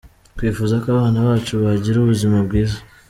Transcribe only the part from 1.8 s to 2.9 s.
ubuzima bwiza.